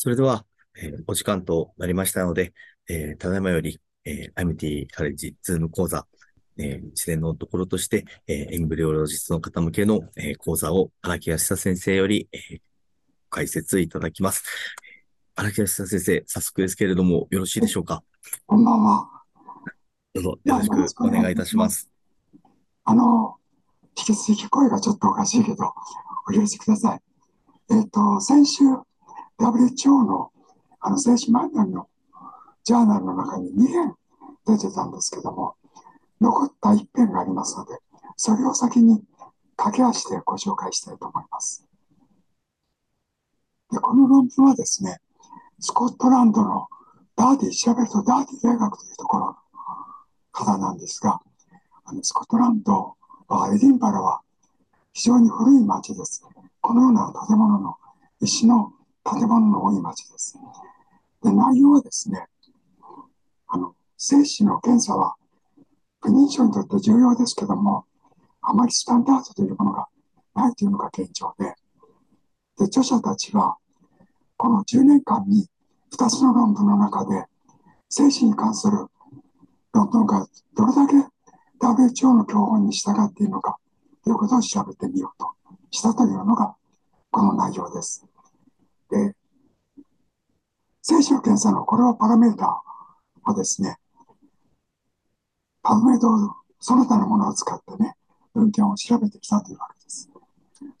[0.00, 0.46] それでは、
[0.80, 2.52] えーお時間となりましたので、
[2.88, 6.06] えーただいまより、えー IMT カレッジズーム講座、
[6.56, 12.60] えー一連のところとして、えーエンブリオロジストの方向けの、えー講座を荒木康先生より、えー
[13.28, 14.44] 解説いただきます。
[15.34, 18.04] 荒木康先生、早速ですけれども、よろしいでしょうか？
[18.46, 19.10] こんばんは。
[20.14, 21.90] どうぞよろしくお願いいたします。
[22.84, 23.34] あの、
[23.98, 25.74] 引き続き声がちょっとおかしいけど、
[26.28, 27.00] お許しください。
[27.74, 28.62] えっ、と、先週、
[29.38, 30.32] WHO の
[30.80, 31.88] あの正式マニュアルの
[32.64, 33.94] ジャーナルの中に2編
[34.46, 35.56] 出てたんですけども、
[36.20, 37.78] 残った1編がありますので、
[38.16, 39.02] それを先に
[39.56, 41.66] 駆け足でご紹介したいと思います。
[43.70, 44.98] でこの論文はですね、
[45.60, 46.68] スコットランドの
[47.16, 49.36] ダーディー、調べるとダーディ大学というところの
[50.32, 51.20] 方なんですが、
[51.84, 52.96] あのスコットランド
[53.28, 54.20] はエディンバラは
[54.92, 56.24] 非常に古い町です。
[56.60, 57.76] このような建物の、
[58.20, 58.72] 石の
[59.10, 60.38] 建物の多い町です。
[61.22, 62.26] で内容はですね、
[63.46, 65.14] あの精子の検査は
[66.00, 67.86] 不妊症にとって重要ですけども、
[68.42, 69.88] あまりスタンダードというものが
[70.34, 71.54] ないというのが現状で、
[72.58, 73.56] で著者たちは
[74.36, 75.48] この10年間に
[75.92, 77.24] 2つの論文の中で
[77.88, 78.86] 精子に関する
[79.72, 80.94] 論文がどれだけ
[81.60, 83.58] WHO の教本に従っているのか
[84.04, 85.30] ということを調べてみようと
[85.70, 86.54] したというのが
[87.10, 88.04] この内容です。
[90.88, 92.62] 精子の検査のこれをパラメータ
[93.26, 93.76] をですね、
[95.62, 97.94] パラメータをその他のものを使ってね、
[98.32, 100.08] 文献を調べてきたというわけです。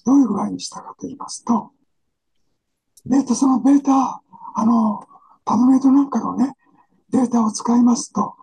[0.06, 1.72] どういう具合にしたかと言いますと、
[3.04, 4.22] で、そのベータ、
[4.54, 5.06] あの、
[5.44, 6.54] パブメイドなんかのね、
[7.10, 8.34] データを使いますと、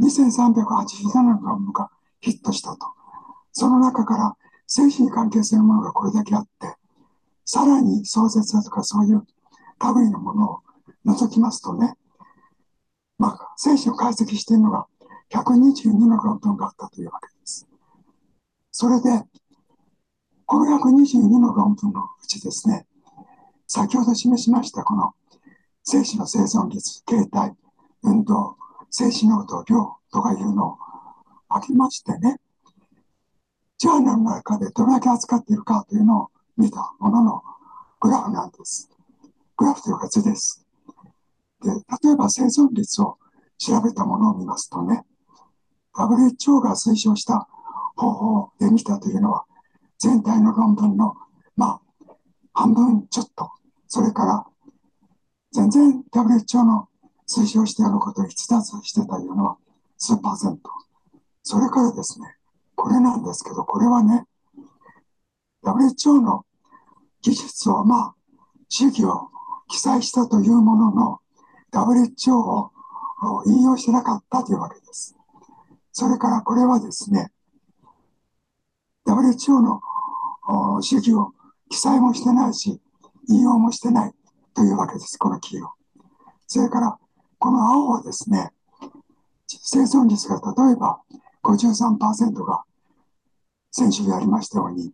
[0.00, 1.90] 2387の論文が
[2.20, 2.86] ヒットしたと。
[3.52, 6.76] その中から精子に関係するものがこれだけあって、
[7.44, 9.26] さらに創設だとかそういう
[9.94, 10.60] 類のものを
[11.04, 11.94] 除きますとね、
[13.18, 14.86] まあ、精子を解析しているのが
[15.30, 17.66] 122の論文があったというわけです。
[18.72, 19.24] それで、
[20.46, 22.86] この122の論文のうちですね、
[23.66, 25.12] 先ほど示しましたこの
[25.84, 27.54] 精子の生存率、形態、
[28.02, 28.56] 運動、
[28.90, 30.78] 精子濃度、量とかいうのを
[31.48, 32.40] あげましてね、
[33.78, 37.42] ジャーナルの中でどれだけ扱っているかというのを見たものの
[38.00, 38.90] グラフなんです。
[39.56, 40.66] グラフというか図です。
[41.62, 41.70] で、
[42.02, 43.18] 例えば生存率を
[43.58, 45.04] 調べたものを見ますとね、
[45.94, 47.48] WHO が推奨した
[47.96, 49.44] 方法で見たというのは、
[49.98, 51.14] 全体の論文の、
[51.56, 52.14] まあ、
[52.54, 53.50] 半分ちょっと、
[53.86, 54.46] それから、
[55.52, 56.88] 全然 WHO の
[57.28, 59.56] 推奨していることを逸脱してたいうのは
[59.98, 60.70] 数パーセント。
[61.42, 62.36] それからですね、
[62.74, 64.24] これなんですけど、これはね、
[65.62, 66.46] WHO の
[67.22, 68.14] 技術を、まあ、
[68.68, 69.28] 主義を
[69.68, 71.20] 記載したというものの、
[71.72, 72.72] WHO を
[73.46, 75.16] 引用してなかったというわけです。
[75.92, 77.32] それからこれはですね、
[79.06, 79.80] WHO の
[80.82, 81.32] 主義を
[81.68, 82.80] 記載もしてないし、
[83.28, 84.14] 引用もしてない
[84.54, 85.74] というわけです、この黄色。
[86.46, 86.98] それから、
[87.38, 88.52] この青はですね、
[89.46, 91.00] 生存率が例えば
[91.42, 92.64] 53%が
[93.70, 94.92] 先週やりましたように、例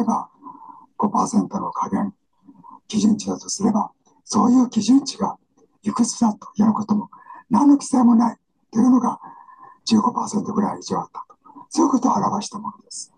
[0.00, 0.28] えば
[0.98, 2.14] 5%の加減
[2.88, 3.92] 基準値だとすれば、
[4.24, 5.38] そういう基準値が
[5.82, 7.10] いくつだということも
[7.50, 8.36] 何の記載もない
[8.72, 9.20] というのが
[9.86, 11.38] 15%ぐらい以上あったと。
[11.70, 13.12] そういうことを表したものです。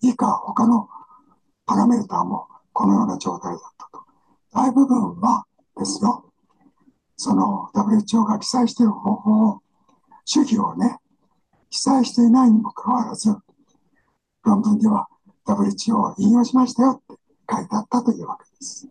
[0.00, 0.88] 以下、他の
[1.66, 4.04] パラメーターもこのような状態だったと。
[4.52, 6.24] 大部分はですよ、
[7.16, 9.62] その WHO が記載している方法を、
[10.24, 10.98] 主義をね、
[11.70, 13.36] 記載していないにもかかわらず、
[14.44, 15.08] 論文では
[15.46, 17.20] WHO を引用しましたよって
[17.50, 18.88] 書いてあったというわけです。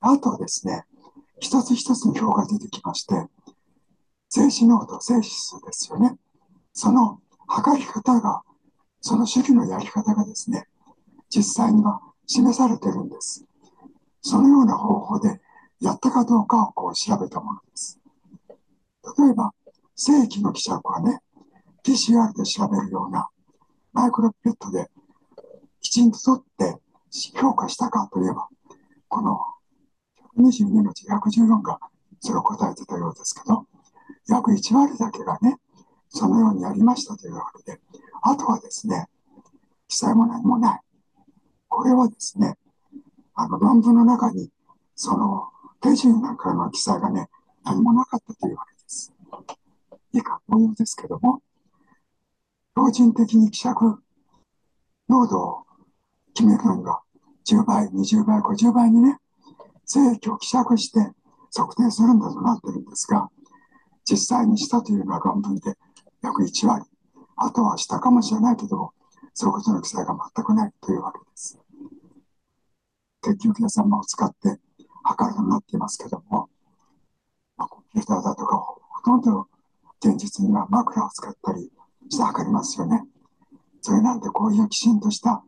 [0.00, 0.84] あとですね、
[1.40, 3.14] 一つ一つの表が出てきまして、
[4.28, 6.16] 精子濃度、精子数ですよね。
[6.72, 8.42] その測り方が、
[9.00, 10.68] その主義のやり方がですね、
[11.28, 13.44] 実際には示されてるんです。
[14.20, 15.40] そのような方法で
[15.80, 18.00] やったかどうかをこう調べたものです。
[19.18, 19.52] 例えば、
[19.96, 21.20] 正規の希釈はね、
[21.84, 23.28] PCR で調べるような
[23.92, 24.88] マイクロピペットで
[25.80, 26.80] きちんと取って
[27.34, 28.48] 評価したかといえば、
[29.08, 29.38] この
[30.36, 31.78] 122のうち114が
[32.20, 33.66] それを答えてたようですけど、
[34.28, 35.56] 約1割だけがね、
[36.08, 37.80] そのようにやりましたというわけで、
[38.22, 39.08] あとはですね、
[39.88, 40.80] 記載も何もない。
[41.68, 42.56] これはですね、
[43.34, 44.50] あの論文の中に、
[44.94, 45.48] その
[45.80, 47.28] 手順なんかの記載がね、
[47.64, 49.12] 何もなかったというわけです。
[50.12, 51.42] 以下、同様ですけども、
[52.76, 54.02] 標準的に希釈
[55.08, 55.66] 濃度を
[56.34, 57.00] 決めるのが
[57.44, 59.18] 10倍、20倍、50倍にね、
[59.86, 61.00] 正規を希釈して
[61.54, 63.30] 測定するんだとなってるんですが、
[64.04, 65.74] 実際にしたというのは論文で
[66.22, 66.84] 約1割。
[67.36, 68.92] あとはしたかもしれないけども、
[69.34, 71.58] そういうことの記載が全くないというわけです。
[73.22, 74.60] 結局計算を使って
[75.04, 76.48] 測るようになっていますけども、
[77.56, 79.46] まあ、コンピューターだとかほとんど
[80.00, 81.70] 現実には枕を使ったり
[82.08, 83.04] して測りますよね。
[83.80, 85.44] それなんでこういうきちんとした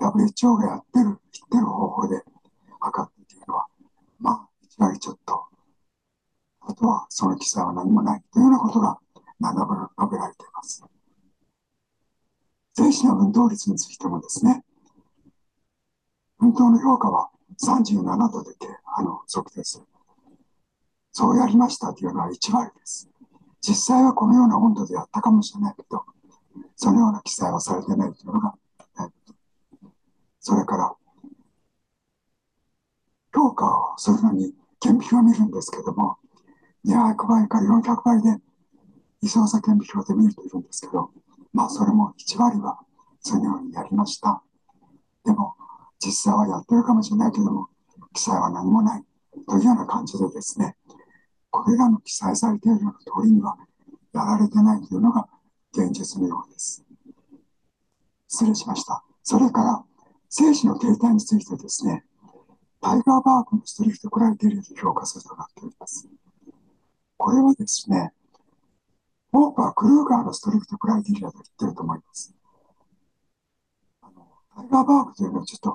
[0.00, 1.18] WHO がやってる、言っ
[1.50, 2.22] てる方法で
[2.80, 3.66] 測ってというのは、
[4.18, 5.44] まあ、1割ちょっと。
[6.60, 8.98] あとはその記載は何もないというようなことが
[9.40, 10.84] 述べられています。
[12.76, 14.64] 精子の運動率についてもですね、
[16.40, 17.30] 運動の評価は
[17.64, 18.50] 37度で
[18.96, 19.84] あの測定する。
[21.12, 23.08] そうやりましたというのは1割です。
[23.60, 26.04] 実際はこのような温度でやったかもしれないけど、
[26.74, 28.56] そのような記載はされてないというのが、
[30.40, 30.96] それから、
[33.32, 36.18] 評価をするのに顕微鏡を見るんですけども、
[36.86, 38.40] 200倍か400倍で
[39.22, 41.10] 異常差顕微鏡で見るといるんですけど、
[41.52, 42.78] まあそれも1割は
[43.20, 44.42] そのようにやりました。
[45.24, 45.54] でも、
[45.98, 47.68] 実際はやってるかもしれないけども、
[48.12, 49.04] 記載は何もない
[49.48, 50.76] というような感じでですね、
[51.50, 53.56] これらの記載されているような通りには
[54.12, 55.26] やられてないというのが
[55.72, 56.84] 現実のようです。
[58.28, 59.04] 失礼しました。
[59.22, 59.84] それから、
[60.28, 62.04] 精子の形態についてですね、
[62.80, 66.08] タイガーバーグのストリクトクライテリアで評価するとなっております。
[67.24, 68.12] これはですね、
[69.32, 72.34] 多くはクルーガーのストリクトクライティリアと言ってると思います。
[74.02, 75.74] あのタイガーバーグというのはちょっと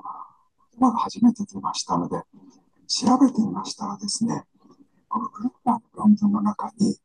[0.78, 2.22] 言葉が初めて出ましたので、
[2.86, 4.44] 調べてみましたらですね、
[5.08, 6.96] このクルーガーの論文の中に、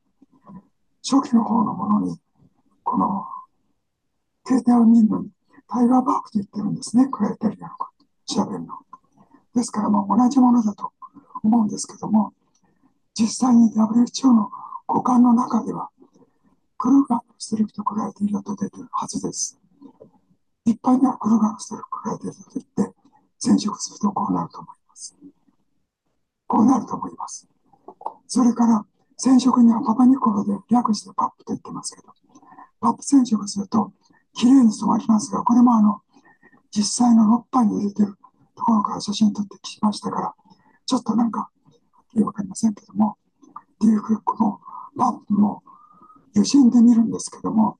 [1.01, 2.19] 初期の方のものに、
[2.83, 3.25] この
[4.43, 5.31] 形態を見るのに
[5.67, 8.75] タイガーバークと言ってるんですね、クライテリアのこと調べるの。
[9.55, 10.91] ですから、まあ、同じものだと
[11.41, 12.31] 思うんですけども、
[13.17, 14.51] 実際に WHO の
[14.87, 15.89] 互換の中では、
[16.77, 19.57] クルーガーのストリクトクライテリアと出てるはずです。
[20.65, 22.95] 一般にはクルーガーのストリクトクライテリアと言って、
[23.39, 25.15] 染色するとこうなると思います。
[26.47, 27.47] こうなると思います。
[28.27, 28.85] それから、
[29.17, 32.13] 染色にはパパニコロで略してパップと言ってますけど、
[32.81, 33.93] パップ染色すると、
[34.33, 36.01] 綺麗に染まりますが、これもあの、
[36.69, 38.17] 実際の6波に入れてる
[38.55, 40.35] ところから写真撮ってきましたから、
[40.85, 41.49] ちょっとなんか、
[42.23, 43.17] わかりませんけども、
[43.81, 44.61] ディーフックも、
[44.95, 45.63] マップも、
[46.31, 47.77] 油心で見るんですけども、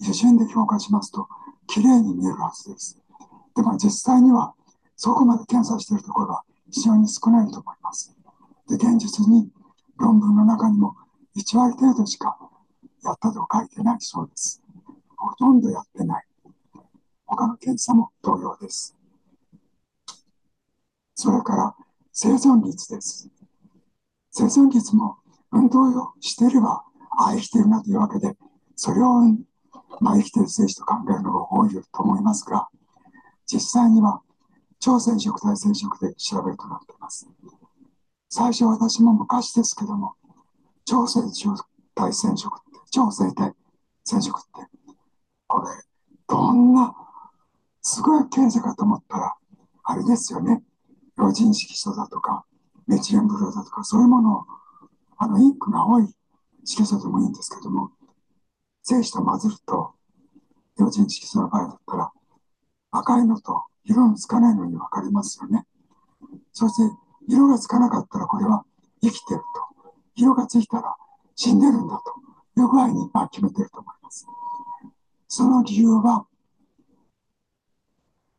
[0.00, 1.28] 油心で評価しますと、
[1.66, 3.00] 綺麗に見えるはずです。
[3.54, 4.54] でも実際には、
[4.96, 8.16] そこまで検査しているところは非常に少ないと思います。
[8.68, 9.48] で、現実に
[9.98, 10.96] 論文の中にも
[11.36, 12.38] 1割程度しか
[13.04, 14.62] やったと書いてないそうです。
[15.16, 16.26] ほとんどやってない。
[17.26, 18.96] 他の検査も同様です。
[21.14, 21.76] それから
[22.12, 23.30] 生存率です。
[24.38, 25.16] 生存率も
[25.50, 28.36] 運動をしていれば、ああ、生きてるなというわけで、
[28.74, 29.22] それを、
[30.02, 32.68] まあ、生きてる精子と考えるのが多いと思いますが、
[33.46, 34.20] 実際には
[34.78, 37.26] 超染色体染色で調べるとなっています。
[38.28, 40.16] 最初私も昔ですけども、
[40.84, 43.54] 超染色体染色って、超生体
[44.04, 44.68] 染色って
[45.46, 45.68] これ、
[46.28, 46.94] どんな、
[47.80, 49.34] すごい検査かと思ったら、
[49.84, 50.62] あれですよね。
[51.16, 52.44] 老人色素だとか、
[52.86, 54.46] メチレンブルーだとか、そういうものを、
[55.18, 56.14] あの、インクが多い
[56.64, 57.90] 色素でもいいんですけども、
[58.82, 59.94] 精子と混ぜると、
[60.78, 62.12] 老人色素の場合だったら、
[62.90, 65.66] 赤いのと色のつかないのに分かりますよね。
[66.52, 66.96] そして、
[67.28, 68.64] 色がつかなかったら、これは
[69.02, 69.44] 生きてると。
[70.16, 70.96] 色がついたら
[71.34, 72.02] 死んでるんだ
[72.54, 74.26] という具合に、まあ、決めてると思います。
[75.28, 76.26] その理由は、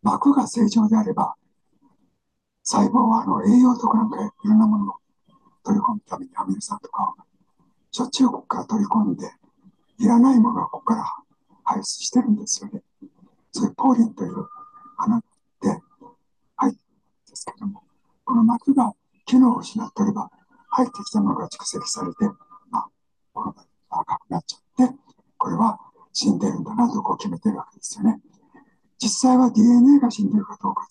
[0.01, 1.36] 膜が正常であれば、
[2.69, 4.95] 細胞はあの栄養とかなんかいろんなものを
[5.63, 7.15] 取り込むためにアミノ酸とかを
[7.91, 9.25] しょっちゅうここから取り込んで、
[10.00, 11.05] いらないものはここから
[11.63, 12.83] 排出してるんですよね。
[13.53, 14.47] そういうポーリンという
[14.97, 15.19] 穴
[15.62, 15.81] で入って
[16.57, 16.75] るん
[17.29, 17.83] ですけども、
[18.25, 18.91] この膜が
[19.25, 20.29] 機能を失っておれば、
[20.69, 22.25] 入ってきたものが蓄積されて、
[22.69, 22.89] まあ、
[23.33, 23.55] この
[23.89, 24.93] 赤くなっちゃって、
[25.38, 25.79] これは
[26.12, 28.19] 死んでるんだなとこう決めてるわけですよね。
[29.00, 30.88] 実際は DNA が死んでるかどうか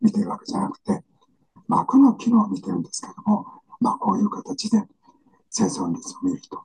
[0.00, 1.02] 見てるわけじゃなくて、
[1.68, 3.46] 膜の機能を見てるんですけども、
[3.80, 4.82] まあこういう形で
[5.50, 6.62] 生存率を見ると。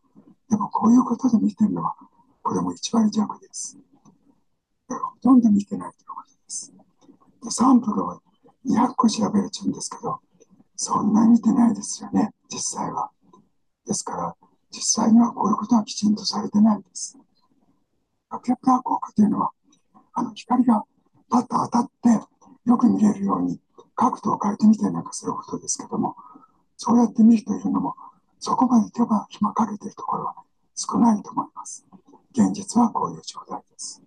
[0.50, 1.96] でもこういうことで見てるのは、
[2.42, 3.78] これも1割弱です。
[4.90, 6.74] ほとんど見てないということです。
[7.44, 8.22] でサンプルを
[8.66, 10.20] 200個調べるって言うんですけど、
[10.76, 13.12] そんなに見てないですよね、実際は。
[13.86, 14.36] ですから、
[14.72, 17.18] 実際にはこういうことはきちんとされてないんです。
[18.44, 19.52] ケプラー効果というのは、
[20.14, 20.84] あの光が
[21.30, 22.26] パッと当たって
[22.66, 23.60] よく見れるように
[23.96, 26.16] 角度を変えてみたりなんかすることですけども、
[26.78, 27.96] そうやって見るというのも、
[28.40, 30.36] そこまで手がひまかれているところは
[30.76, 31.86] 少ないと思います。
[32.32, 34.02] 現実はこういう状態です。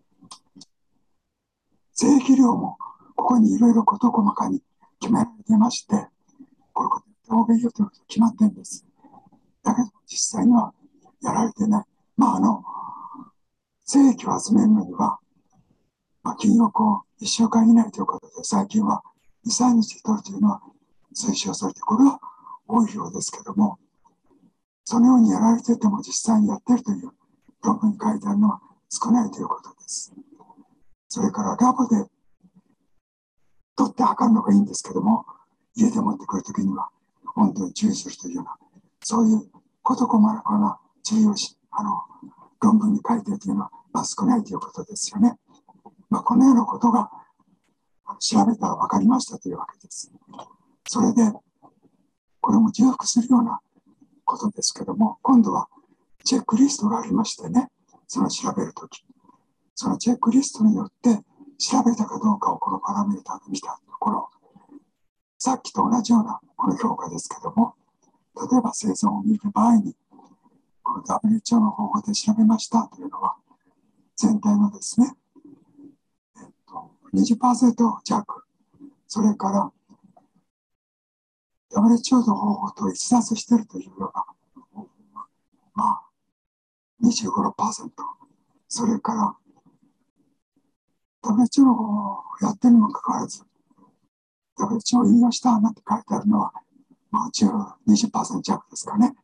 [1.95, 2.77] 税金量も
[3.15, 4.61] ここにいろいろ事細かに
[5.01, 6.09] 決められてまして、
[6.73, 8.85] こういうことやった方がいいよということが決まっているんです。
[9.63, 10.75] だけど実際には
[11.23, 11.85] やられてない。
[12.17, 12.65] まああの、
[13.87, 15.19] 税益を集めるのには、
[16.23, 19.03] まあ、金額を1週間以内ということで、最近は
[19.47, 20.61] 2、3日で取るというのは
[21.15, 22.21] 推奨されて、これは
[22.67, 23.79] 多いようですけども、
[24.85, 27.11] そのようにやられてても実際にやってるという
[27.63, 30.13] 論文に書いてあるのは少ないということです。
[31.09, 32.05] それからラボで
[33.77, 35.25] 取って測るのがいいんですけども、
[35.75, 36.91] 家で持ってくるときには
[37.37, 38.57] 温度に注意するというような、
[39.03, 39.51] そういう
[39.83, 42.03] 事細かな注意をし、あの、
[42.61, 45.39] 論文に書いてるというのは、まあ、少ないということですよね。
[46.15, 47.11] まあ、このようなことが
[48.21, 50.13] 調べたら分かりましたというわけです。
[50.87, 51.33] それで、
[52.41, 53.61] これも重複するような
[54.25, 55.67] ことですけども、今度は
[56.23, 57.69] チェックリストがありましてね、
[58.07, 59.05] その調べるとき、
[59.75, 61.25] そのチェックリストによって
[61.59, 64.31] 調べたかどうかをこのパラメータで見たところ、
[65.37, 67.75] さっきと同じようなこの評価ですけども、
[68.37, 69.97] 例えば生存を見る場合に、
[70.85, 73.35] この WHO の方法で調べましたというのは、
[74.15, 75.13] 全体のですね、
[77.15, 78.45] 20%弱、
[79.07, 79.73] それから
[81.71, 84.25] WHO の方法と一致しているというような、
[85.75, 86.03] まあ、
[87.03, 87.91] 25%、
[88.69, 89.37] それから
[91.23, 93.45] WHO の方法をやってるにもかかわらず、
[94.59, 96.53] WHO を引用したなんて書いてあるのは、
[97.11, 97.49] まあ、10、
[97.89, 99.15] 20%弱ですかね。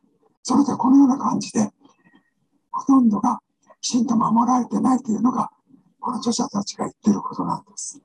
[0.43, 1.69] それでこのような感じで、
[2.71, 3.39] ほとんどが
[3.81, 5.51] きちんと守られてないというのが、
[6.01, 8.01] この著者たちが言ってることなんです。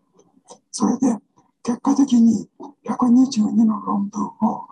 [0.70, 1.16] それで、
[1.62, 2.46] 結果的に
[2.84, 4.68] 122の論文を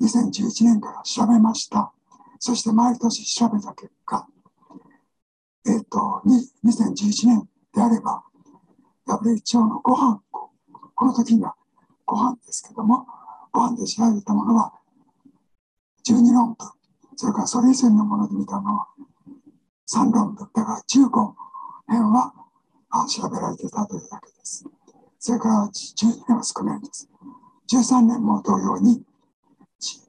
[0.00, 1.92] 2011年から調べました。
[2.38, 4.26] そして毎年調べた結果、
[5.66, 6.22] えっ、ー、と、
[6.64, 8.24] 2011年であれば、
[9.06, 11.54] WHO のご飯、この時には
[12.06, 13.06] ご飯ですけども、
[13.52, 14.72] ご飯で調べたものは
[16.08, 16.56] 12論文、
[17.16, 18.86] それからそれ以前のもので見たのは
[19.92, 21.10] 3論文、だから15
[21.90, 22.32] 編は
[23.08, 24.64] 調べられていたというだけです。
[25.18, 27.08] それから12年は少ないんです。
[27.72, 29.02] 13年も同様に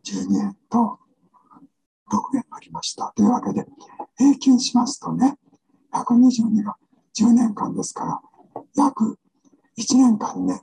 [0.03, 1.00] 12年と
[2.11, 3.11] 6年ありました。
[3.15, 3.65] というわけで、
[4.17, 5.38] 平均しますとね、
[5.93, 6.75] 122が
[7.15, 8.21] 10年間ですから、
[8.75, 9.17] 約
[9.77, 10.61] 1年間ね、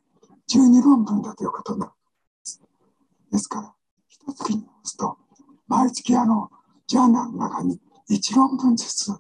[0.51, 1.97] 12論文だということになるんで
[2.45, 2.63] す。
[3.33, 3.75] ですから、
[4.09, 5.19] 一月にますと、
[5.67, 6.51] 毎月あの、
[6.87, 9.13] ジャーナルの中に1論文ずつ、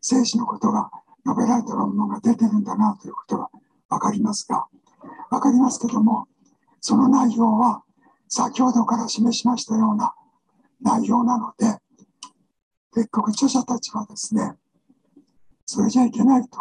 [0.00, 0.90] 政治のことが
[1.26, 3.50] 述べられた論文が出てるんだなということが
[3.88, 4.66] わかりますが、
[5.30, 6.28] わかりますけども、
[6.80, 7.82] その内容は
[8.28, 10.14] 先ほどから示しましたような
[10.80, 11.78] 内容なので、
[12.94, 14.54] 結局著者たちはですね、
[15.66, 16.58] それじゃいけないと。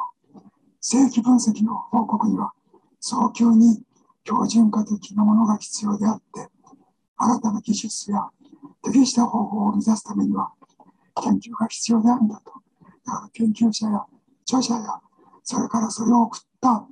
[0.81, 2.53] 正規分析の報告には
[3.01, 3.83] 早急に
[4.25, 6.47] 標準化的なものが必要であって、
[7.17, 8.29] 新たな技術や
[8.83, 10.51] 適した方法を目指すためには
[11.21, 12.53] 研究が必要であるんだと。
[13.05, 14.05] だから研究者や
[14.49, 14.99] 著者や、
[15.43, 16.87] それからそれを送った。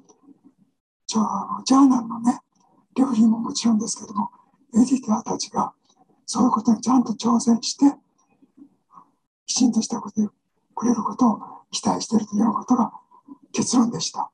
[1.08, 2.42] ジャーナルのね、
[2.96, 4.30] 料理ももちろんですけども、
[4.76, 5.74] エディターたちが
[6.26, 7.98] そういうことにちゃんと挑戦して、
[9.48, 10.30] きちんとしたことを
[10.76, 12.92] くれることを期待しているというようなことが
[13.54, 14.30] 結論でした。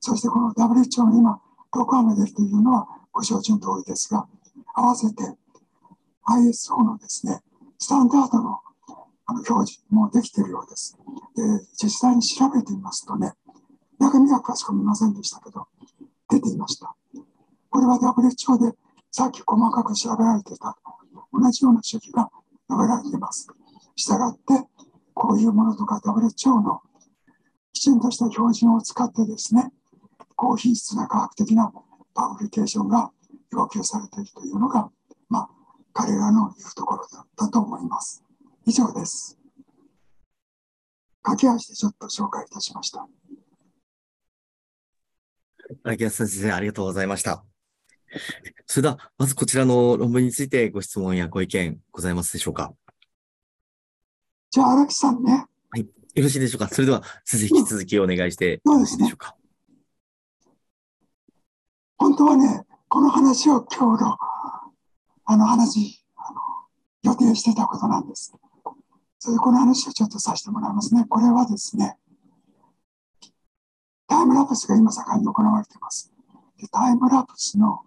[0.00, 1.40] そしてこの WHO の今、
[1.72, 4.26] 6話目でというのはご承知の通りですが、
[4.74, 5.36] 合わせて
[6.24, 7.42] ISO のですね、
[7.78, 8.60] スタンダードの
[9.26, 10.98] あの表示もできているようです。
[11.36, 11.42] で、
[11.82, 13.32] 実際に調べてみますとね、
[13.98, 15.66] 中身は詳しく見ませんでしたけど、
[16.28, 16.94] 出ていました。
[17.70, 18.76] これは WHO で
[19.10, 20.76] さっき細かく調べられていた
[21.32, 22.30] 同じような手記が
[22.70, 23.48] 述べられています。
[23.96, 24.42] したがって、
[25.14, 26.80] こういうものとか WHO の
[27.72, 29.72] きちんとした標準を使ってですね、
[30.36, 31.72] 高品質な科学的な
[32.14, 33.10] パブリケーションが
[33.52, 34.90] 要求されているというのが、
[35.28, 35.48] まあ、
[35.92, 38.23] 彼らの言うところだったと思います。
[38.66, 39.38] 以上です。
[41.22, 43.06] 駆け足でちょっと紹介いたしました。
[45.82, 47.44] 秋安先生、ありがとうございました。
[48.66, 52.74] それでは、まずこちらの論文についてご質問やご意見ございますでしょうか？
[54.50, 55.46] じゃあ、荒木さんね。
[55.70, 55.80] はい。
[55.80, 56.68] よろしいでしょうか？
[56.68, 59.34] それでは、先生、引き続きお願いしてよろしいでしょうか？
[61.96, 64.16] 本当はね、この話を今日の、
[65.24, 66.40] あの話、あの
[67.02, 68.32] 予定してたことなんです。
[69.24, 71.06] それでこの話をちょっとさせてもらいますね。
[71.08, 71.96] これはですね、
[74.06, 76.12] タイムラプスが今盛んに行われています。
[76.60, 77.80] でタイムラプスの、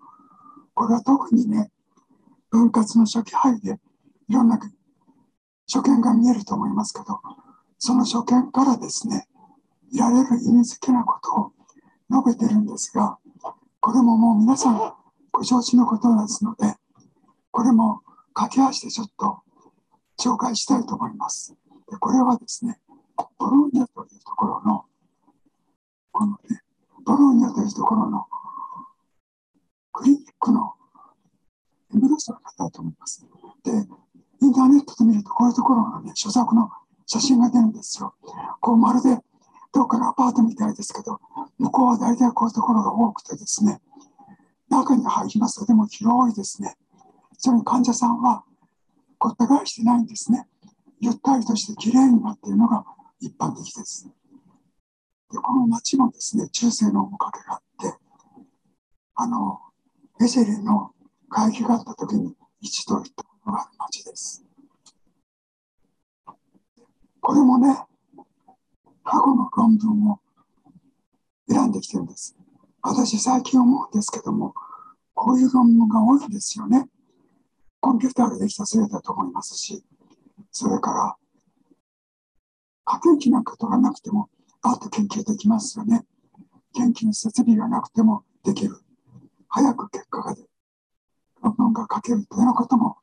[0.73, 1.69] これは特にね、
[2.49, 3.77] 分割の初期配で
[4.27, 4.59] いろんな
[5.67, 7.21] 所見が見えると思いますけど、
[7.77, 9.27] その所見からですね、
[9.91, 11.51] いられる意味付けなことを
[12.25, 13.19] 述べてるんですが、
[13.79, 14.93] これももう皆さん
[15.31, 16.73] ご承知のことですので、
[17.51, 18.01] これも
[18.33, 19.43] 駆け足でちょっと
[20.19, 21.55] 紹介したいと思います。
[21.89, 22.79] でこれはですね、
[23.37, 24.85] ボローニャというところの、
[26.11, 26.61] このね、
[27.05, 28.25] ボローニャというところの
[29.93, 30.73] クリニックの
[31.93, 33.25] エムロスの方だと思います。
[33.63, 33.71] で、
[34.41, 36.69] インターネットで見ると、こういうところのね、所属の
[37.05, 38.13] 写真が出るんですよ。
[38.59, 39.17] こうまるで
[39.71, 41.19] どっかのアパートみたいですけど、
[41.57, 43.81] 向こうは大体こういうところが多くてですね、
[44.69, 46.75] 中に入りますと、でも広いですね。
[47.37, 48.43] それに患者さんは
[49.19, 50.47] ごった返してないんですね。
[50.99, 52.85] ゆったりとしてきれいになっているのが
[53.19, 54.09] 一般的です。
[55.31, 57.97] でこの町もですね、中世の面影があって、
[59.15, 59.59] あの、
[60.21, 60.91] エセレの
[61.29, 64.43] 会議があった時に一度行ったことがある町です。
[67.19, 67.75] これもね、
[69.03, 70.19] 過去の論文を
[71.49, 72.35] 選んできてるんです。
[72.81, 74.53] 私最近思うんですけども、
[75.13, 76.87] こういう論文が多いんですよね。
[77.79, 79.83] コンピューターができたせいだと思いますし、
[80.51, 81.15] それから、
[82.85, 84.29] 過研究なんか取らなくても、
[84.61, 86.05] パッと研究できますよね。
[86.73, 88.77] 研究の設備がなくてもできる。
[89.49, 90.49] 早く結果が出る。
[91.41, 92.97] 論文が書けるというようなことも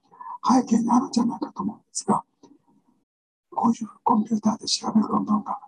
[0.47, 2.25] 背景にあるんじゃないかと思うんですが、
[3.51, 5.59] こういうコンピューターで調べる論文が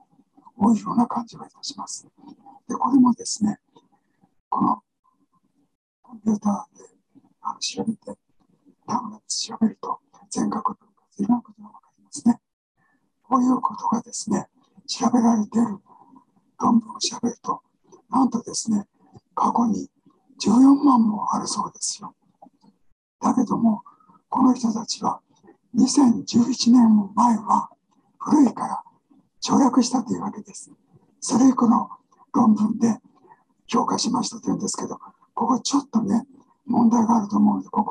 [0.56, 2.06] 多いような感じがいたします。
[2.68, 3.58] で、これもですね、
[4.48, 4.82] この
[6.02, 6.84] コンピューターで
[7.60, 8.18] 調べて、
[8.86, 10.00] ダウンロード調べると
[10.30, 12.40] 全額分割いろんなことが分かりますね。
[13.22, 14.48] こういうことがですね、
[14.86, 15.78] 調べられている
[16.58, 17.62] 論文を調べると、
[18.10, 18.86] なんとですね、
[19.34, 19.90] 過去に
[20.40, 22.14] 14万もあるそうですよ。
[23.20, 23.82] だけども、
[24.28, 25.20] この人たちは
[25.74, 27.70] 2011年も前は
[28.18, 28.82] 古いから
[29.40, 30.70] 省略したというわけです。
[31.20, 31.88] それ以降の
[32.32, 32.98] 論文で
[33.66, 34.98] 評価しましたというんですけど、
[35.34, 36.26] ここちょっとね、
[36.66, 37.84] 問題があると思うので、こ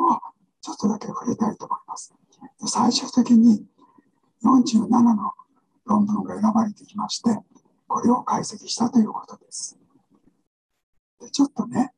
[1.33, 2.13] っとだけ触れたいと思います。
[2.61, 3.65] で最終的に
[4.43, 5.33] 47の
[5.85, 7.39] 論文が選ばれてきまして、
[7.87, 9.77] これを解析したということです。
[11.21, 11.93] でちょっとね、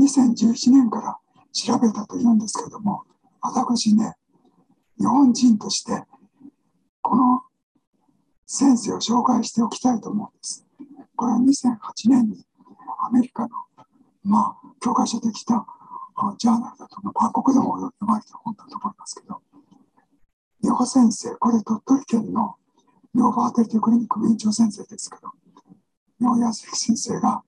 [0.00, 1.18] 2011年から
[1.52, 3.04] 調べたというんですけども、
[3.40, 4.14] 私ね、
[4.98, 6.04] 日本人として、
[7.02, 7.42] この
[8.46, 10.66] 先生を紹介しておきたいと思うんです。
[11.16, 12.44] これは2008年に
[13.06, 13.50] アメリカの、
[14.24, 15.66] まあ、教科書できた
[16.38, 19.42] ジャーナルだと、まあ、国でも読まれた本だと思いますけど、
[20.86, 22.56] 先生、これ鳥取県の
[23.14, 25.30] 妙法アテテクリニックの院長先生ですけど、
[26.20, 27.42] 妙康先生が、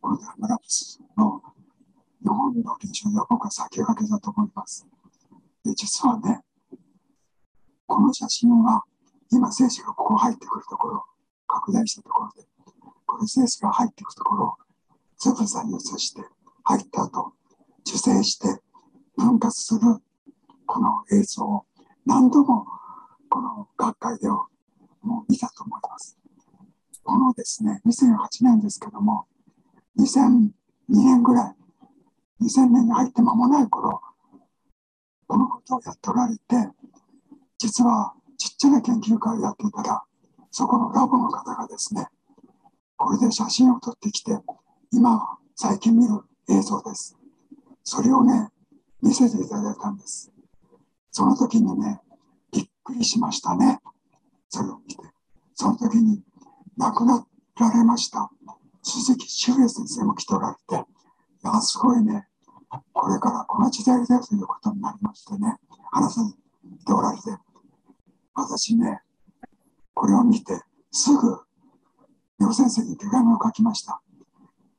[0.00, 1.42] このダムラプスの
[2.22, 4.86] 日本の臨床では僕は先駆けだと思います。
[5.64, 6.40] で実はね、
[7.86, 8.84] この写真は
[9.30, 11.04] 今精子がここ入ってくるところ、
[11.46, 12.46] 拡大したところで、
[13.06, 14.54] これ精子が入っていくところを
[15.16, 16.22] つぶさに移して
[16.64, 17.32] 入った後、
[17.86, 18.60] 受精して
[19.16, 19.80] 分割する
[20.66, 21.64] この映像を
[22.10, 22.66] 何度も
[23.28, 24.48] この学会でも
[25.28, 26.18] う見たと思います。
[27.04, 29.26] このですね、2008年ですけども、
[29.96, 30.50] 2002
[30.88, 31.54] 年ぐらい
[32.42, 34.00] 2000年に入って間もない頃、
[35.28, 36.42] このことをやっておられて、
[37.58, 40.02] 実はちっちゃな研究会をやっていたら、
[40.50, 42.08] そこのラボの方がですね、
[42.96, 44.36] これで写真を撮ってきて、
[44.92, 47.16] 今、最近見る映像です。
[47.84, 48.48] それをね、
[49.00, 50.32] 見せていただいたんです。
[51.10, 52.00] その時にね、
[52.52, 53.80] びっくりしましたね。
[54.48, 55.02] それを見て。
[55.54, 56.22] その時に
[56.76, 58.30] 亡くなられました。
[58.82, 62.26] 鈴木修平先生も来ておられて、いや、すごいね、
[62.92, 65.56] これからこの時代だということになりましてね、
[65.90, 67.22] 話されておられて、
[68.34, 69.02] 私ね、
[69.94, 71.40] これを見て、すぐ、
[72.40, 74.00] 両先生に手紙を書きました。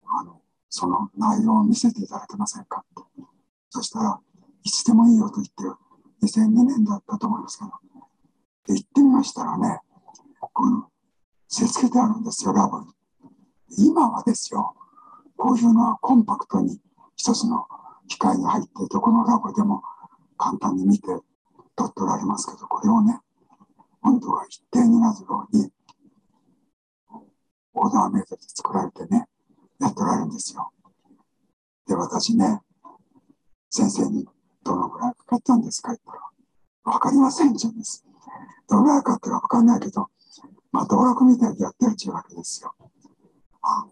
[0.08, 3.24] あの、その内容を見せていただけませんかって。
[3.70, 4.20] そしたら、
[4.64, 5.54] いつでもいいよと言って、
[6.24, 7.72] 2002年だったと思いますけど、
[8.68, 9.80] で行ってみましたらね、
[10.40, 10.88] この、
[11.48, 12.88] せつけてあるんですよ、ラボに。
[13.78, 14.76] 今はですよ、
[15.42, 16.80] こういうのはコンパクトに
[17.16, 17.66] 一つの
[18.08, 19.82] 機械に入ってどこのラボでも
[20.38, 21.08] 簡単に見て
[21.76, 23.20] 撮っておられますけどこれをね
[24.04, 25.70] 温度が一定になるように
[27.74, 29.26] オーダーメイドで作られてね
[29.80, 30.72] やっておられるんですよ
[31.88, 32.62] で私ね
[33.70, 34.28] 先生に
[34.64, 36.20] どのぐらいかかったんですか言ったら
[36.94, 37.56] 分かりません。
[37.56, 37.84] じゃんで。
[37.84, 38.06] す
[38.68, 40.08] どのぐらいかかってか分かんないけど
[40.72, 42.74] まあ道楽みたいにやってるちゅうわけですよ。
[43.62, 43.86] あ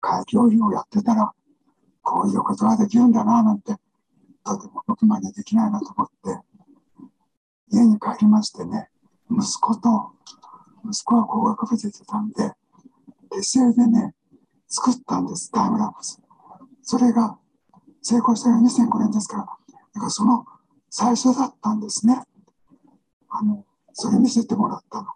[0.00, 1.32] 会教員をやってたら、
[2.02, 3.74] こういうことができるんだな、なんて、
[4.44, 6.40] とても僕までできないなと思って、
[7.70, 8.90] 家に帰りましてね、
[9.30, 10.12] 息子と、
[10.84, 12.52] 息子は工学部出てたんで、
[13.30, 14.14] 手製でね、
[14.68, 16.20] 作ったんです、タイムラプス。
[16.82, 17.38] それが
[18.04, 19.42] 成功したのは2005年ですから、
[19.94, 20.44] だからその
[20.90, 22.22] 最初だったんですね。
[23.30, 23.64] あの、
[23.94, 25.08] それ見せてもらったの。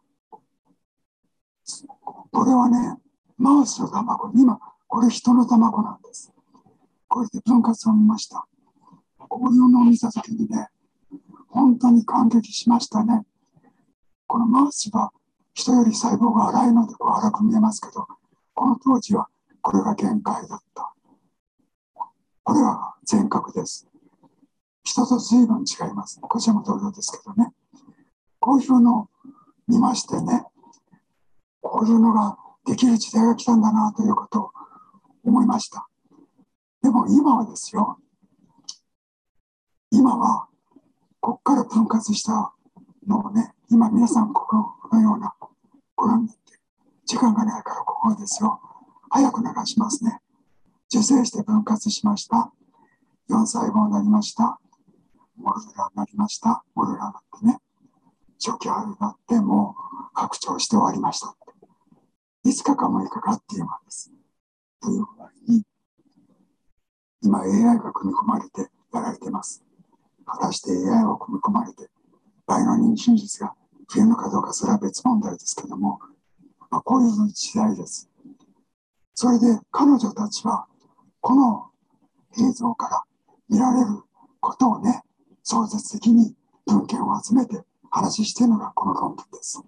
[2.32, 2.96] これはね、
[3.36, 6.32] マウスの卵、今、これ人の卵なんです。
[7.08, 8.46] これで分割を見ました。
[9.18, 10.68] こういうのを見たときにね、
[11.48, 13.26] 本当に感激しましたね。
[14.26, 15.12] このマウスは
[15.52, 18.06] 人より細胞が粗いのでこう粗く見えますけど、
[18.54, 19.28] この当時は
[19.60, 20.94] これが限界だった。
[22.48, 23.86] これは全角です。
[24.82, 26.18] 人と随分違います。
[26.18, 27.52] こちらも同様ですけどね。
[28.40, 29.08] こういうのを
[29.68, 30.46] 見ましてね、
[31.60, 34.50] こういうのができる時代が来たんだなということを
[35.24, 35.90] 思いました。
[36.82, 37.98] でも今はですよ、
[39.90, 40.48] 今は
[41.20, 42.54] ここから分割した
[43.06, 45.34] のをね、今皆さんここのような
[45.96, 46.58] ご覧になって、
[47.04, 48.58] 時間がないからここですよ。
[49.10, 50.22] 早く流しますね。
[50.98, 52.52] 受精して分割しました。
[53.30, 54.58] 4細胞になりました。
[55.36, 56.64] モルラになりました。
[56.74, 57.58] モルラになってね。
[58.44, 59.76] 初期春になっても
[60.10, 61.36] う拡張して終わりました。
[62.44, 64.10] 5日か6日かっていうのです。
[64.82, 65.62] という具合に、
[67.22, 69.62] 今 AI が組み込まれてやられています。
[70.26, 71.88] 果たして AI を組み込まれて、
[72.44, 73.54] 倍の妊娠率が
[73.88, 76.00] 増えるのかどうか、それは別問題ですけども、
[76.70, 78.08] まあ、こういう時代です。
[79.14, 80.66] それで彼女たちは、
[81.20, 81.70] この
[82.38, 83.02] 映像から
[83.48, 83.86] 見られる
[84.40, 85.02] ことをね、
[85.42, 86.34] 創設的に
[86.66, 89.62] 文献を集めて話しているのがこの論文です。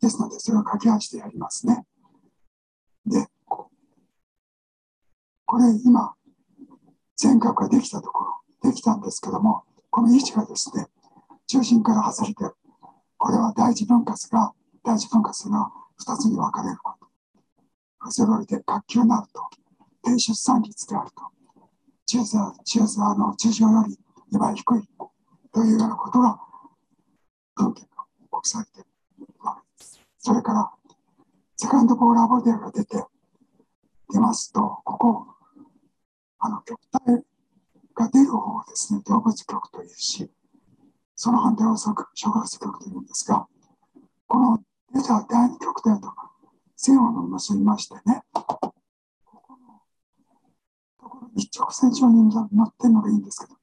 [0.00, 1.84] ですので、それを書き合わせてやりますね。
[3.06, 3.68] で、こ
[5.58, 6.14] れ今、
[7.16, 10.86] 全角ができたところ、できたんですけども、この位置がですね、
[11.46, 12.44] 中心から外れて
[13.22, 16.94] これは第一分割が、第一分割が2つに分かれるこ
[18.00, 18.10] と。
[18.10, 19.48] それをで学級になると、
[20.02, 21.22] 低出産率であると、
[22.06, 23.98] 中座、中座の中上より
[24.32, 24.88] 2倍低い
[25.52, 26.40] というようなことが
[27.56, 28.82] 文献が報告されてい
[29.20, 30.00] るわけです。
[30.18, 30.70] それから、
[31.56, 33.04] セカンドポーラーモデルが出て、
[34.10, 35.26] 出ますと、ここ、
[36.38, 37.24] あの、極体
[37.94, 40.30] が出る方をですね、動物局というし、
[41.14, 43.46] その反対を触発局というんですが、
[44.26, 44.58] この
[44.92, 46.12] 出た第二極点と
[46.76, 48.22] 線を結びましてね、
[51.32, 53.58] ところに直線上に乗ってるのがいいんですけど、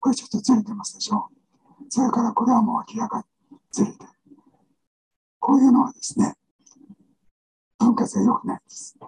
[0.00, 1.84] これちょっとずれてますでしょう。
[1.88, 4.10] それからこれはもう明らかにずれてる。
[5.40, 6.34] こういうのはですね、
[7.78, 8.98] 分割が良くないです。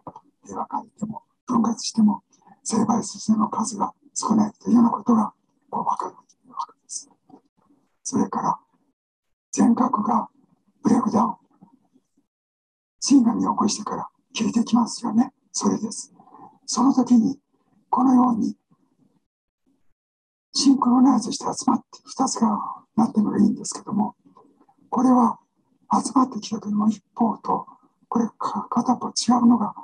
[0.47, 2.23] で、分かれても、分割しても、
[2.63, 5.33] 成倍数の数が少ないというようなことが
[5.71, 7.09] こう分かるというわけです。
[8.03, 8.59] それから
[9.53, 10.29] 全角が
[10.83, 11.35] ブレイクダウン。
[13.01, 15.33] 芯が身を起こしてから切れてきますよね。
[15.53, 16.13] それです。
[16.67, 17.39] その時に
[17.91, 18.55] このように
[20.55, 22.59] シンクロナイズして集まって2つが
[22.97, 24.15] なってるのがいいんですけども
[24.89, 25.39] これは
[25.93, 27.67] 集まってきた時の一方と
[28.09, 29.75] これ片方違うのが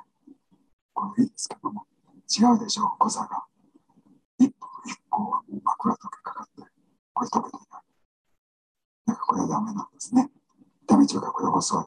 [0.94, 1.86] これいいですけども
[2.26, 3.44] 違うでしょう誤差が。
[4.38, 6.70] 一歩一個はもう枕とかかかって、
[7.14, 7.82] これ食べていない。
[9.06, 10.30] だからこれはダメなんですね。
[10.86, 11.84] ダメ中がこれ遅い。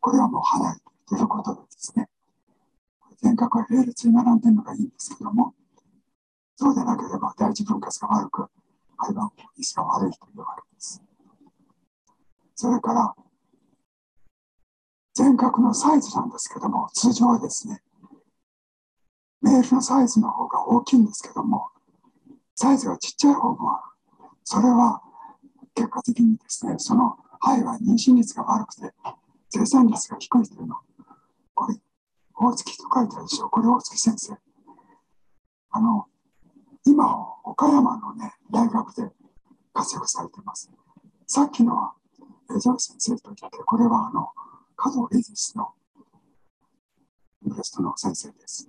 [0.00, 2.08] これはもう早いということですね。
[3.24, 5.54] 全角は並列に並んでるのがいいんですけども、
[6.56, 8.50] そうでなければ第一分割が悪く、
[8.98, 11.02] 廃盤法率が悪いというわけです。
[12.54, 13.14] それから、
[15.14, 17.82] 全角のサイズなんですけども、通常はですね、
[19.40, 21.70] メールのサイズの方が大きいんですけども、
[22.54, 24.26] サイズがちっちゃい方もある。
[24.44, 25.00] それは
[25.74, 28.92] 結果的にですね、その肺は妊娠率が悪くて、
[29.48, 30.74] 生産率が低いというの。
[30.76, 30.93] これ、
[32.36, 33.48] 大月と書いてあるでしょ。
[33.48, 34.36] これ大月先生。
[35.70, 36.06] あの、
[36.84, 39.10] 今、岡山のね、大学で
[39.72, 40.70] 活躍されてます。
[41.26, 41.94] さっきのは、
[42.50, 44.30] 江添先生と言って、これはあの、
[44.76, 45.72] 加藤レジスの
[47.46, 48.68] ゲストの先生です。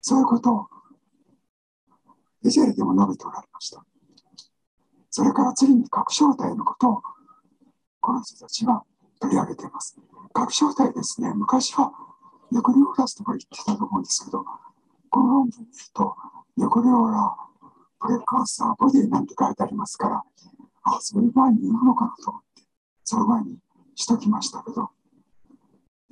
[0.00, 0.66] そういうことを
[2.44, 3.84] エゼルでも述べておられました。
[5.10, 7.02] それから次に核正体のことを
[8.00, 8.82] この人たちは
[9.20, 9.96] 取り上げています。
[10.32, 11.92] 核正体ですね、昔は
[12.52, 14.44] ネクリオラスとか言ってたと思うんですけど、
[15.08, 16.14] この論文見ると、
[16.58, 17.36] ネクリオーラ、
[17.98, 20.22] プレカーサー、ボディなんて書いてありますから、
[20.82, 22.62] あ、そういう前に言うのかなと思って、
[23.04, 23.58] その前に
[23.94, 24.90] しときましたけど、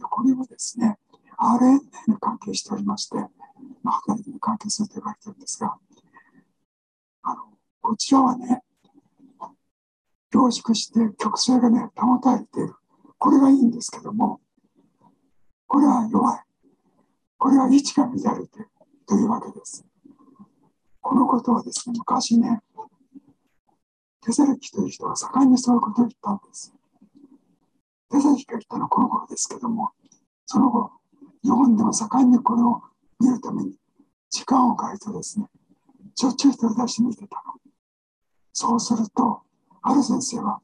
[0.00, 0.98] これはですね、
[1.38, 3.16] RNA に関係しておりまして、
[3.82, 5.76] まあ、働きに関係すると言われてるんですが、
[7.22, 7.42] あの
[7.82, 8.62] こちらはね、
[10.30, 12.74] 凝縮して曲線がね、保たれている。
[13.18, 14.40] これがいいんですけども、
[15.70, 16.40] これは弱い。
[17.38, 18.68] これは位置が乱れている
[19.06, 19.86] というわけです。
[21.00, 22.60] このことはですね、昔ね、
[24.20, 26.74] テセレキという人が盛んにそういうことを言ったんです。
[28.10, 29.90] テセレキが言ったのはこの頃ですけども、
[30.44, 30.90] その後、
[31.44, 32.82] 日本でも盛んにこれを
[33.20, 33.76] 見るために
[34.28, 35.46] 時間を変えてですね、
[36.16, 37.54] しょっちゅう取り出して見てたの。
[38.52, 39.42] そうすると、
[39.82, 40.60] ある先生は、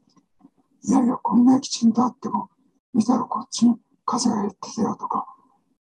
[0.83, 2.51] いやいや、こんなにきちんとあっても、
[2.93, 5.27] 見たらこっちに数が減ってたよとか、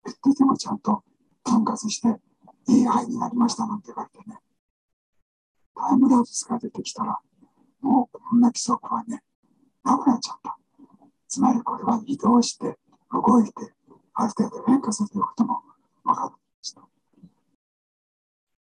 [0.04, 1.02] 減っててもちゃんと
[1.44, 2.20] 分割して、
[2.68, 4.38] いい範囲になりましたなんて言われてね、
[5.74, 7.18] タイムラプスが出てきたら、
[7.80, 9.22] もうこんな規則はね、
[9.82, 10.56] なくなっちゃった。
[11.26, 12.78] つまりこれは移動して、
[13.10, 13.52] 動いて、
[14.14, 15.62] ある程度変化するということも
[16.04, 16.82] 分かってきました。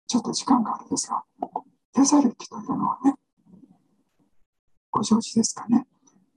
[0.07, 1.25] ちょっと時間があるんですが、
[1.93, 3.15] テサレキというのはね、
[4.91, 5.87] ご承知ですかね。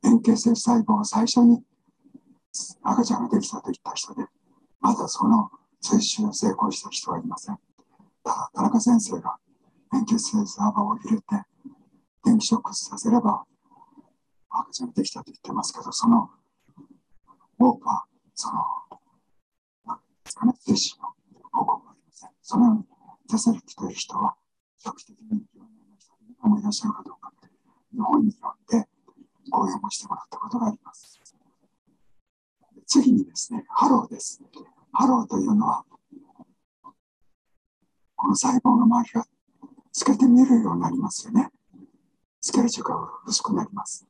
[0.03, 1.63] 円形性細胞を最初に
[2.83, 4.25] 赤ちゃんができたと言った人で、
[4.79, 5.49] まだその
[5.81, 7.57] 追収を成功した人はいません。
[8.23, 9.37] ただ、田中先生が
[9.93, 11.23] 円形性細胞を入れて、
[12.23, 13.45] 電気ショックさせれば
[14.49, 16.29] 赤ちゃんができたと言ってますけど、その
[17.57, 18.61] 多くは、その、
[19.85, 21.09] なんですかね、精神の
[21.51, 22.29] 報告がありません。
[22.41, 22.83] そのように、
[23.29, 24.35] テセルキという人は、
[24.79, 27.31] 長期的にいろんな人がもいらっしゃるかどうか、
[27.93, 28.87] 日本に呼んで
[29.49, 31.22] 講演をしてもらったことがあります。
[32.93, 34.39] 次にですね、ハローです。
[34.91, 35.83] ハローというのは、
[38.15, 39.25] この細胞の周りが
[39.91, 41.49] 透けて見えるようになりますよね。
[42.39, 44.05] スケルチュが薄くなります。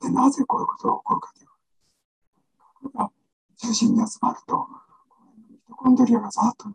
[0.00, 1.52] で、なぜこういうことが起こるかというと、
[2.74, 3.10] これが
[3.56, 4.68] 中心に集まると、
[5.50, 6.68] ミトコンドリアがざっと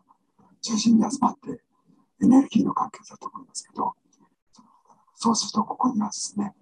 [0.60, 1.62] 中心に集まって、
[2.22, 3.94] エネルギーの関係だと思いますけど、
[5.14, 6.52] そうするとここにはですね、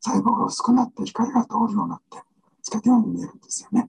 [0.00, 2.22] 細胞が薄くなって光が通るようになって、
[2.60, 3.88] つけたように見えるんですよね。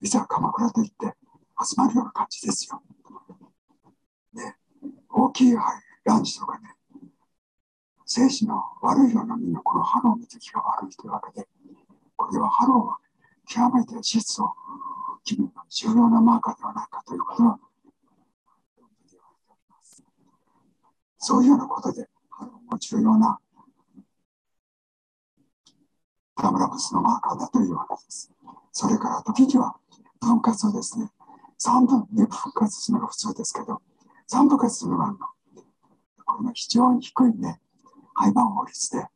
[0.00, 1.16] まあ、実は鎌倉といって
[1.60, 2.82] 集まるような感じですよ。
[4.34, 4.54] で、
[5.08, 5.54] 大きい
[6.04, 6.74] 卵子とかね、
[8.06, 11.48] 精子の悪いようなみんなこのハローの時が悪いというわけで、
[12.16, 12.98] これはハローは
[13.46, 14.54] 極めて質を
[15.24, 17.58] 決める重要なマーカーではないかということは、
[21.18, 23.38] そういうようなことで、ハローも重要な
[26.36, 28.32] タムラブスのマーカーだというわけです。
[28.72, 29.76] それから時には
[30.20, 31.10] 分割をですね、
[31.58, 33.80] 3分に分割するのが普通ですけど、
[34.30, 35.26] 3分割するのがあるの。
[36.24, 37.60] これが非常に低いね、
[38.14, 39.06] 廃盤法律で、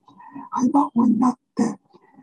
[0.51, 1.79] 廃盤法になって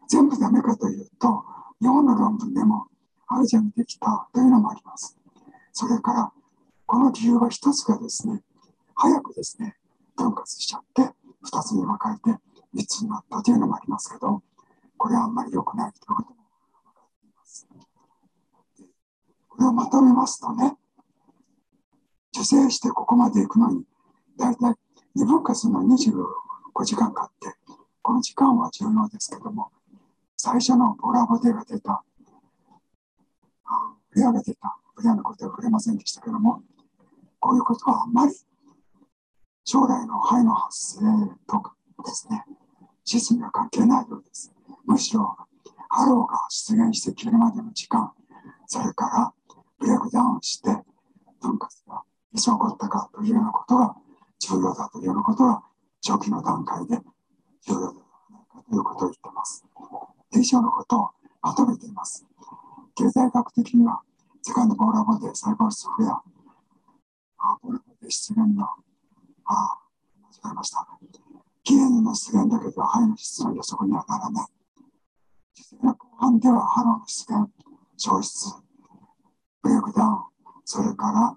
[0.07, 1.45] 全部ダメかというと、
[1.79, 2.87] 日本の論文でも
[3.27, 5.17] アジアにできたというのもあります。
[5.71, 6.31] それから、
[6.85, 8.41] この理由は一つがですね、
[8.95, 9.77] 早くですね、
[10.15, 11.13] 分割しちゃって、
[11.45, 12.39] 2つに分かれて
[12.75, 14.41] 3つになったというのもありますけど、
[14.97, 17.67] これはあんまり良くないということも分かっています。
[19.59, 20.77] これをまとめますとね、
[22.33, 23.83] 受精してここまで行くのに、
[24.37, 24.75] だいたい
[25.17, 26.23] 2分割の25
[26.85, 27.53] 時間かかって、
[28.01, 29.69] この時間は重要ですけども、
[30.37, 32.05] 最初のボラボデが出た、
[34.11, 36.63] フレアが出た、フレアのことは触れませんでしたけども、
[37.41, 38.33] こういうことはあんまり
[39.65, 41.01] 将来の肺の発生
[41.47, 42.45] とかですね、
[43.03, 44.53] システムは関係ないようです。
[44.85, 45.35] むしろ、
[45.89, 48.13] ハローが出現して切るまでの時間、
[48.65, 49.33] それから
[49.81, 50.69] レイクダウンして
[51.41, 53.95] 分割がいつ起こったかというようなことが
[54.39, 55.61] 重要だというようなことが
[56.05, 56.97] 初期の段階で
[57.67, 57.91] 重要では
[58.31, 59.65] ないかということを言っています。
[60.31, 61.09] 以上のことを
[61.41, 62.25] まとめています。
[62.95, 64.01] 経済学的には、
[64.41, 66.21] セカンドボーラボで細胞質フレア、
[67.61, 68.65] ボーラボで出現の、
[69.45, 69.79] あ、
[70.43, 70.87] 間違えました。
[71.63, 74.47] 記念の出現だけでは肺の質の予測にはならない。
[75.55, 77.51] 実際の後半ではハローの出現、
[77.97, 78.53] 消失、
[79.61, 80.23] ブレイクダウン、
[80.65, 81.35] それから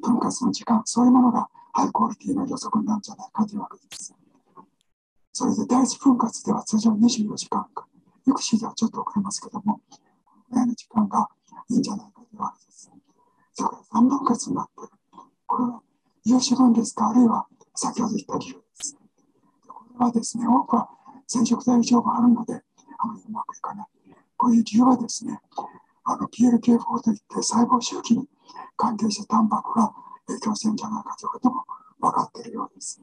[0.00, 4.14] 分割の時間、そういうものがハイクオリティの予測なんじゃないかというわけです。
[5.32, 7.86] それで第一分割では通常24時間か、
[8.26, 9.80] よく C ではちょっと遅れますけども、
[10.24, 11.28] このぐらいの時間が
[11.70, 12.90] いいんじゃないかというわけです。
[13.54, 14.90] それから3分割になっている。
[15.46, 15.82] これは
[16.24, 18.96] 有志分裂か、あるいは先ほど言った理由です。
[19.66, 20.88] これはですね、多くは
[21.26, 22.62] 染色体異常があるので、
[22.98, 23.86] あまりうまくいかない。
[24.36, 25.40] こういう理由はですね、
[26.04, 28.26] あの PLK4 といって細胞周期に
[28.76, 29.92] 関係したタンパクが
[30.26, 31.64] 影響してるんじゃないかということも
[32.00, 33.00] 分かっているようです。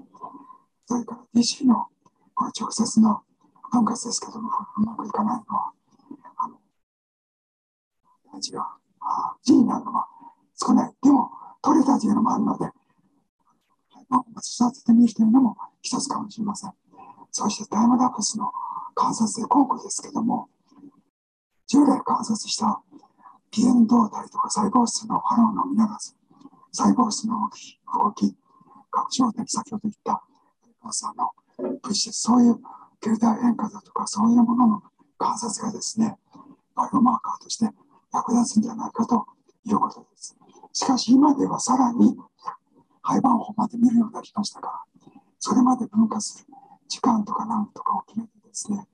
[0.86, 1.88] それから DC の
[2.36, 3.22] この直接の
[3.72, 5.72] 分割ですけども、うまくいかないのは、
[6.38, 6.58] あの、
[8.34, 8.66] 大事が、
[9.44, 10.08] G になるのは
[10.56, 10.94] 少ない。
[11.02, 11.32] でも、
[11.62, 12.66] 取れたというのもあるので、
[14.42, 16.72] 育ててみるというのも一つかもしれません。
[17.32, 18.52] そしてタイムラプスの
[18.96, 20.50] 観察で今後ですけども、
[21.70, 22.82] 従来観察した
[23.52, 26.16] PN 動態とか細胞質の反応のみならず、
[26.72, 28.36] 細胞質の動き、
[28.90, 30.24] 拡張的、先ほど言った
[30.92, 31.30] さんの
[31.60, 32.60] 物質、そういう
[33.02, 34.84] 球体変化だとか、そういうものの
[35.20, 36.18] 観察がですね、
[36.74, 37.70] バイオマーカーとして
[38.12, 39.28] 役立つんじゃないかと
[39.66, 40.36] いうことです。
[40.74, 42.18] しかし今ではさらに
[43.04, 46.46] 廃盤法まで見るようになりましたから、それまで分化する
[46.88, 48.88] 時間とか何とかを決めてですね、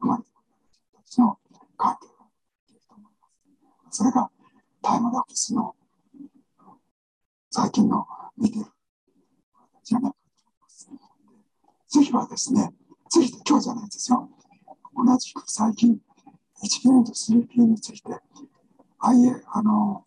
[0.00, 1.38] 生まれてくる人たちの
[1.76, 2.26] 関係が
[2.68, 3.98] できると思います。
[3.98, 4.30] それが
[4.82, 5.74] タイムラプスの
[7.50, 8.06] 最近の
[8.36, 8.66] 見てる
[9.82, 10.90] じゃないかと思います。
[11.88, 12.72] 次はですね、
[13.08, 14.28] 次今日じゃないですよ。
[14.96, 15.98] 同じく最近
[16.62, 18.20] 1PM と 3P について、
[18.98, 20.04] あいえ、あの、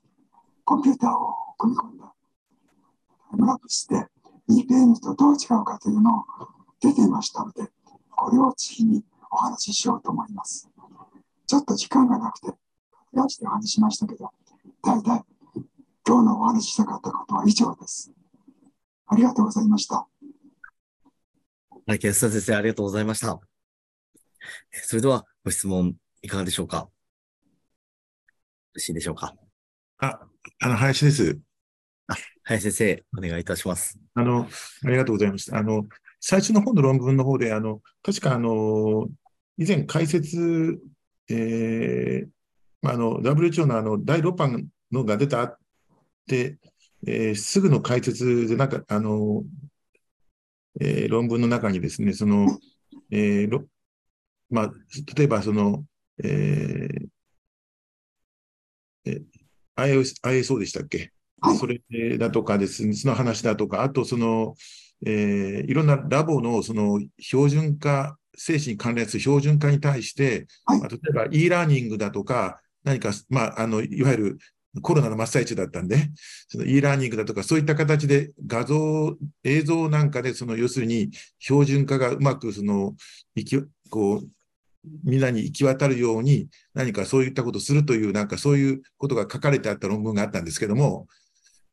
[0.65, 2.13] コンピューターを組み込んだ
[3.31, 4.07] タイムラプスで
[4.49, 6.23] 2PM とどう違うかというのを
[6.81, 7.69] 出ていましたので、
[8.09, 10.69] これを次にお話ししようと思います。
[11.47, 12.57] ちょっと時間がなくて、駆
[13.15, 14.31] け足でお話ししましたけど、
[14.83, 15.23] 大体
[16.05, 18.11] 今日のお話ししたかったことは以上です。
[19.07, 20.05] ありがとうございました。
[21.85, 23.39] はい、安田先生、ありがとうございました。
[24.71, 26.77] それでは、ご質問いかがでしょうか？
[26.77, 26.91] よ
[28.73, 29.33] ろしいでしょうか？
[29.99, 30.19] あ、
[30.59, 31.39] あの、林です。
[32.07, 33.97] あ、林先生、お願いいたします。
[34.15, 34.47] あの、
[34.83, 35.57] ありがとうございました。
[35.57, 35.85] あの、
[36.19, 39.07] 最初の本の論文の方で、あの、確かあの、
[39.57, 40.79] 以前解説、
[41.29, 42.29] えー、
[42.81, 45.57] まあ、あの、WHO のあの、第6版のが出たっ
[46.27, 46.57] て、
[47.05, 49.43] えー、すぐの解説で、なんか、あの、
[50.79, 52.59] えー、論文の中にですね、その、
[53.11, 53.65] えー、
[54.49, 54.73] まあ、
[55.15, 55.85] 例えばその、
[56.23, 57.07] えー、
[59.05, 59.21] え
[59.75, 61.11] ISO でしたっけ？
[61.59, 61.81] それ
[62.17, 64.55] だとかですね、その話だとか、あとその、
[65.05, 74.37] えー、いろんなラボのその標準化、精神に関連する標準化に対して、はい、まあ、例えば e ラーニングだとか、何か、まあ、あのいわゆる
[74.81, 76.09] コロナの真っ最中だったんで、
[76.47, 82.95] その e ラーニングだとか、そういった形で画像、映像なんかで、その要するに標準化がうまくその、
[83.89, 84.27] こう、
[85.03, 91.07] みんなに行き渡るように、何かそういったことをするという、なんかそういうことが書かれてあった論文があったんですけども、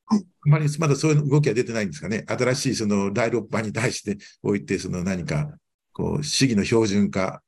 [0.07, 2.25] はい、あまりまだそういう動きは出てないんですかね。
[2.29, 5.51] 新しいその第6波に対しておいて、その何か、
[5.95, 7.43] こう、主義の標準化、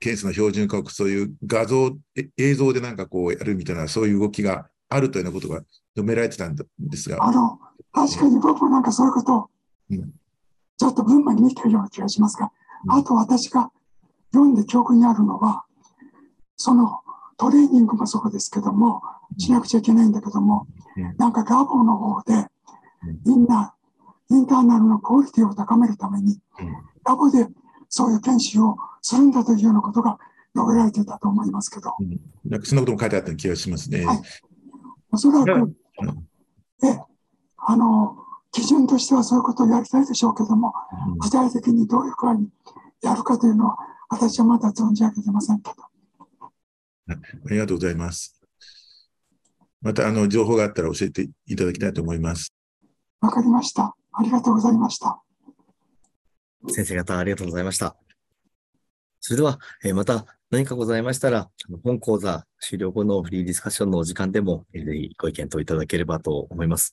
[0.00, 1.96] ケースの標準化をそういう画像、
[2.36, 5.62] 映像でなんかこうやるみたいな、そういう動きがあるというようなことが
[5.96, 6.64] 述べられてたんで
[6.96, 7.24] すが。
[7.24, 7.58] あの、
[7.92, 9.48] 確かに僕もなんかそういうことを、
[10.76, 12.50] ちょっと文馬に見てるような気がしますが、
[12.84, 13.70] うん、あと私が
[14.32, 15.64] 読んで記憶にあるのは、
[16.56, 17.00] その
[17.36, 19.02] トレーニングもそうですけども、
[19.38, 20.66] しなくちゃいけないんだけども、
[21.18, 22.48] なんかラボの方で、
[23.24, 23.74] みんな、
[24.30, 26.40] インターナルのクオリティを高めるために、
[27.04, 27.46] ラボで
[27.88, 30.18] そういう研修をするんだというようなことが
[30.54, 31.92] 述べられてたと思いますけど。
[32.44, 34.04] なんかそんなことも書いてあった気がしますね。
[34.04, 34.22] はい、
[35.10, 35.74] おそらく、
[36.84, 36.98] え、
[37.56, 38.16] あの、
[38.50, 40.74] 基準としてはそういうことをやりたいでしょうけども、
[41.20, 42.48] 具体的にどういうふうに
[43.02, 43.76] やるかというのは、
[44.08, 45.82] 私はまだ存じ上げてませんけど。
[47.08, 47.16] あ
[47.50, 48.38] りがとうございます。
[49.80, 52.54] また、あの、情報があったら教えていただきたいと思います。
[53.20, 53.96] わかりました。
[54.12, 55.22] ありがとうございました。
[56.68, 57.96] 先生方、ありがとうございました。
[59.20, 61.48] それでは、えー、また何かございましたら、
[61.82, 66.92] 本講座終了後のフリーディスカッションのお時間でも、ぜひご意見といただければと思います。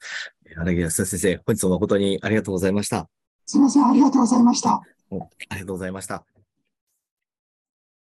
[0.58, 3.10] 荒木康先生、本日も誠にありがとうございました。
[3.46, 4.82] すみません、ありがとうございました。
[5.50, 6.39] ありがとうございました。